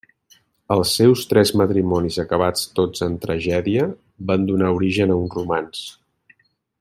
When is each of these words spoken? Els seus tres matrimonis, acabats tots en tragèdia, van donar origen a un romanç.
Els 0.75 0.93
seus 0.99 1.25
tres 1.33 1.51
matrimonis, 1.61 2.17
acabats 2.25 2.65
tots 2.81 3.05
en 3.09 3.19
tragèdia, 3.27 3.87
van 4.31 4.49
donar 4.51 4.73
origen 4.81 5.15
a 5.17 5.23
un 5.27 5.33
romanç. 5.39 5.85